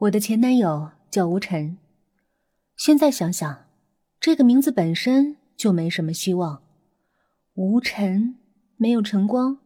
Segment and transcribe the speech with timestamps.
[0.00, 1.76] 我的前男友叫吴晨，
[2.74, 3.66] 现在想想，
[4.18, 6.62] 这个名字本身就没什么希望。
[7.52, 8.38] 吴晨
[8.78, 9.58] 没有晨光，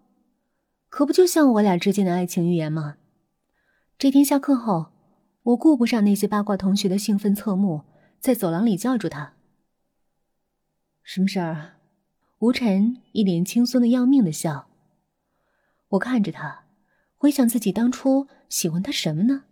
[0.88, 2.96] 可不就像我俩之间的爱情预言吗？
[3.96, 4.86] 这天下课后，
[5.44, 7.82] 我顾不上那些八卦同学的兴奋侧目，
[8.18, 9.34] 在走廊里叫住他
[11.04, 11.74] ：“什么事儿？”
[12.40, 14.66] 吴晨一脸轻松的要命的笑。
[15.90, 16.64] 我看着他，
[17.14, 19.44] 回想自己当初喜欢他什么呢？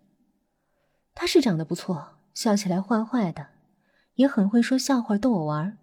[1.14, 3.48] 他是长得不错，笑起来坏坏的，
[4.14, 5.79] 也很会说笑话逗我玩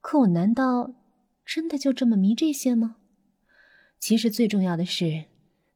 [0.00, 0.94] 可我难道
[1.44, 2.96] 真的就这么迷这些吗？
[3.98, 5.24] 其实最重要的是，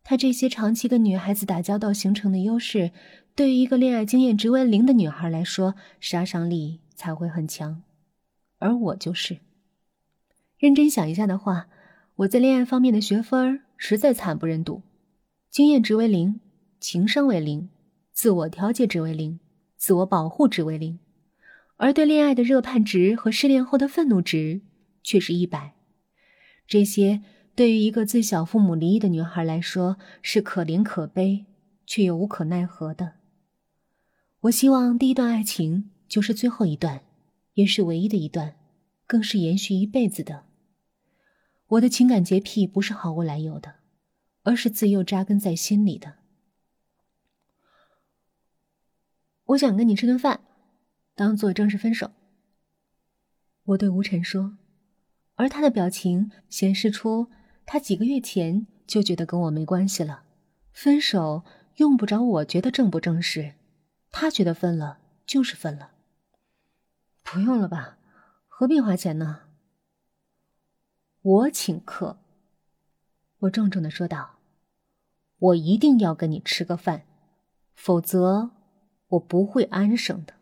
[0.03, 2.91] 他这些长期跟女孩子打交道形成的优势，
[3.35, 7.83] 对于一个恋爱经验值为零的女孩来说，杀伤力才会很强。
[8.59, 9.39] 而我就是。
[10.59, 11.69] 认真想一下的话，
[12.17, 14.83] 我在恋爱方面的学分实在惨不忍睹，
[15.51, 16.41] 经验值为零，
[16.79, 17.71] 情商为零。
[18.13, 19.41] 自我调节值为零，
[19.77, 20.99] 自我保护值为零，
[21.77, 24.61] 而对恋爱的热盼值和失恋后的愤怒值
[25.03, 25.75] 却是一百。
[26.67, 27.23] 这些
[27.55, 31.47] 对于一个自小父母离异的女孩来说是可怜可悲，
[31.87, 33.15] 却又无可奈何的。
[34.43, 37.03] 我希望第一段爱情就是最后一段，
[37.55, 38.55] 也是唯一的一段，
[39.07, 40.45] 更是延续一辈子的。
[41.67, 43.77] 我的情感洁癖不是毫无来由的，
[44.43, 46.20] 而是自幼扎根在心里的。
[49.51, 50.41] 我想跟你吃顿饭，
[51.17, 52.13] 当做正式分手。
[53.65, 54.57] 我对吴晨说，
[55.35, 57.29] 而他的表情显示出
[57.67, 60.23] 他几个月前就觉得跟我没关系了，
[60.73, 61.45] 分手
[61.77, 63.55] 用不着我觉得正不正式，
[64.13, 65.91] 他觉得分了就是分了。
[67.25, 67.99] 不用了吧，
[68.47, 69.41] 何必花钱呢？
[71.23, 72.19] 我请客。
[73.41, 74.39] 我郑重的说道，
[75.39, 77.03] 我一定要跟你吃个饭，
[77.75, 78.51] 否则。
[79.11, 80.35] 我不会安生的。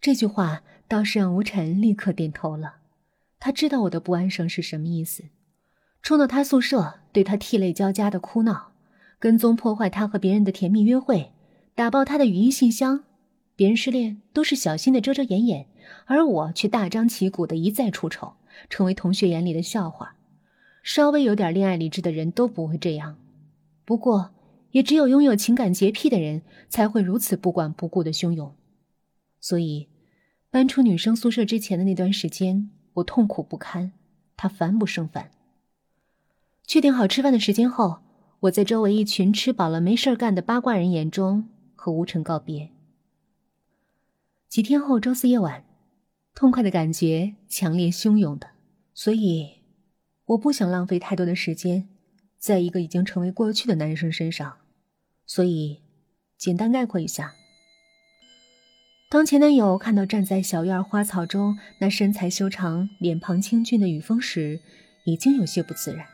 [0.00, 2.76] 这句话倒是让吴晨立刻点头了。
[3.40, 5.24] 他知道我的不安生是什么意思。
[6.02, 8.72] 冲到他宿舍，对他涕泪交加的哭闹，
[9.18, 11.32] 跟踪破坏他和别人的甜蜜约会，
[11.74, 13.04] 打爆他的语音信箱。
[13.56, 15.66] 别人失恋都是小心的遮遮掩掩，
[16.06, 18.34] 而我却大张旗鼓的一再出丑，
[18.70, 20.14] 成为同学眼里的笑话。
[20.82, 23.16] 稍微有点恋爱理智的人都不会这样。
[23.84, 24.30] 不过。
[24.70, 28.54] 也只有拥有情感洁癖的人才会如此不管不顾的汹涌，
[29.40, 29.88] 所以
[30.50, 33.92] 搬出女生宿舍之前的那段时间，我痛苦不堪，
[34.36, 35.30] 他烦不胜烦。
[36.66, 38.00] 确定好吃饭的时间后，
[38.40, 42.70] 我在周围一群吃饱了没事干的八卦人眼中和吴晨告别。
[44.48, 45.64] 几天后，周四夜晚，
[46.34, 48.48] 痛快的感觉强烈汹涌的，
[48.92, 49.62] 所以
[50.26, 51.88] 我不想浪费太多的时间。
[52.38, 54.58] 在一个已经成为过去的男生身上，
[55.26, 55.82] 所以
[56.36, 57.34] 简单概括一下：
[59.10, 64.60] 当前男友看到站在小院花草中那身材修长、脸庞清俊的雨峰时，
[65.04, 66.06] 已经有些不自然；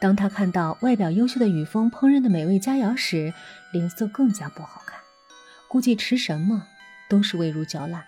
[0.00, 3.32] 当他看到外表优秀的雨峰烹饪的美味佳肴时，
[3.72, 4.98] 脸色更加不好看。
[5.68, 6.66] 估计吃什么
[7.08, 8.06] 都是味如嚼蜡。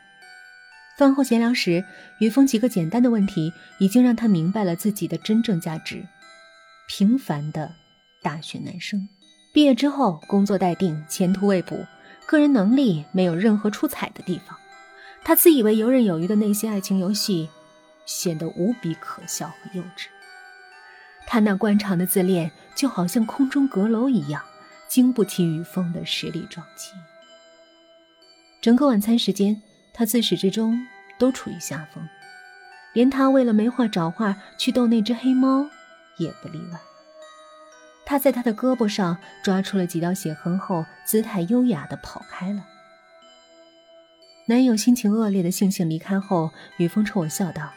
[0.97, 1.84] 饭后闲聊时，
[2.19, 6.05] 雨峰几个简单的问题已经让他明白了自己的真正价值。
[6.88, 7.71] 平凡的
[8.22, 9.06] 大学男生，
[9.53, 11.87] 毕业之后工作待定，前途未卜，
[12.26, 14.56] 个人能力没有任何出彩的地方。
[15.22, 17.50] 他自以为游刃有余的那些爱情游戏，
[18.06, 20.06] 显得无比可笑和幼稚。
[21.26, 24.43] 他那惯常的自恋，就好像空中阁楼一样，
[24.88, 26.93] 经不起雨风的实力撞击。
[28.62, 29.60] 整个晚餐时间，
[29.93, 30.87] 他自始至终
[31.19, 32.09] 都处于下风，
[32.94, 35.69] 连他为了没话找话去逗那只黑猫。
[36.19, 36.79] 也不例外。
[38.05, 42.65] 他在他的胳膊上抓出了几道血痕后，姿态优雅的跑开了。
[44.47, 47.71] 男友心情恶劣的悻悻离开后，雨峰冲我笑道：“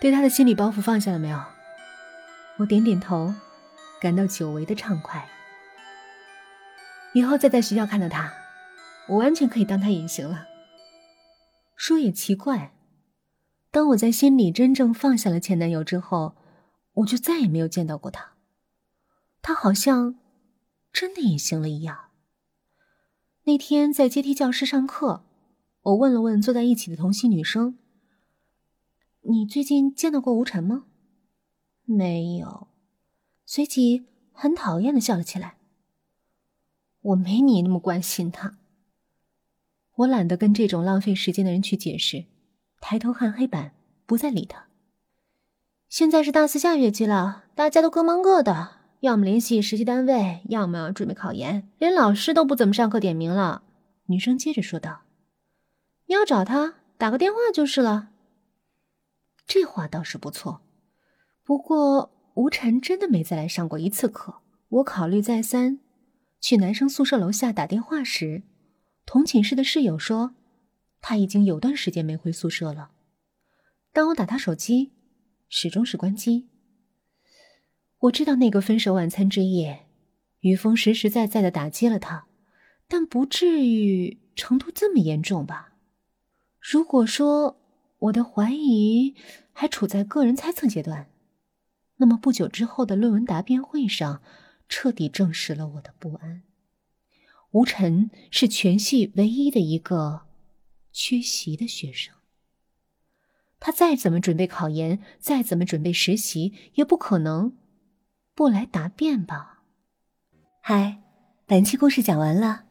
[0.00, 1.38] 对他的心理包袱放下了没有？”
[2.56, 3.34] 我点点头，
[4.00, 5.28] 感到久违的畅快。
[7.12, 8.32] 以后再在学校看到他，
[9.08, 10.46] 我完全可以当他隐形了。
[11.76, 12.72] 说也奇怪，
[13.70, 16.34] 当我在心里真正放下了前男友之后。
[16.94, 18.34] 我就再也没有见到过他，
[19.42, 20.18] 他好像
[20.92, 22.10] 真的隐形了一样。
[23.44, 25.24] 那天在阶梯教室上课，
[25.82, 27.78] 我问了问坐在一起的同系女生
[29.22, 30.86] ：“你最近见到过吴晨吗？”
[31.84, 32.68] 没有，
[33.44, 35.58] 随即很讨厌的笑了起来。
[37.02, 38.56] 我没你那么关心他。
[39.96, 42.24] 我懒得跟这种浪费时间的人去解释，
[42.80, 43.74] 抬头看黑板，
[44.06, 44.68] 不再理他。
[45.94, 53.62] 现在是大四下学期了，大家都各忙各的，要么联系实习单位，要么准备考研，连老师都不怎么上课点名了。
[54.06, 55.02] 女生接着说道
[56.06, 58.08] ：“你要找他，打个电话就是了。”
[59.46, 60.62] 这话倒是不错，
[61.44, 64.40] 不过吴晨真的没再来上过一次课。
[64.70, 65.78] 我考虑再三，
[66.40, 68.42] 去男生宿舍楼下打电话时，
[69.06, 70.34] 同寝室的室友说
[71.00, 72.90] 他已经有段时间没回宿舍了。
[73.92, 74.90] 当我打他手机，
[75.48, 76.48] 始终是关机。
[78.00, 79.86] 我知道那个分手晚餐之夜，
[80.40, 82.26] 于峰实实在在的打击了他，
[82.86, 85.74] 但不至于程度这么严重吧？
[86.60, 87.58] 如果说
[87.98, 89.14] 我的怀疑
[89.52, 91.08] 还处在个人猜测阶段，
[91.96, 94.22] 那么不久之后的论文答辩会上，
[94.68, 96.42] 彻底证实了我的不安。
[97.52, 100.22] 吴晨是全系唯一的一个
[100.92, 102.14] 缺席的学生。
[103.66, 107.54] 他再怎么准备考研，再怎么准备实习，也不可能
[108.34, 109.62] 不来答辩吧？
[110.60, 110.98] 嗨，
[111.46, 112.64] 本期故事讲完了。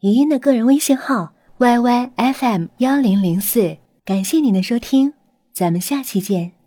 [0.00, 5.14] 语音的个人微信号：yyfm 幺零零四，感谢您的收听，
[5.52, 6.61] 咱们下期见。